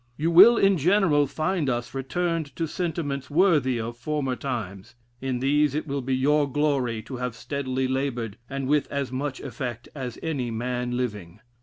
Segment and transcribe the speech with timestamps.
[0.17, 5.75] You will in general find us returned to sentiments worthy of former times; in these
[5.75, 10.17] it will be your glory to have steadily labored, and with as much effect as
[10.23, 11.39] any man living.